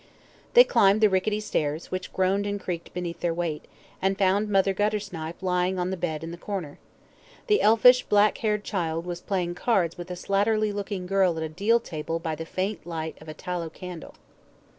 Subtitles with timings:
[0.55, 3.65] They climbed the rickety stairs, which groaned and creaked beneath their weight,
[4.01, 6.79] and found Mother Guttersnipe lying on the bed in the corner.
[7.45, 11.49] The elfish black haired child was playing cards with a slatternly looking girl at a
[11.49, 14.15] deal table by the faint light of a tallow candle.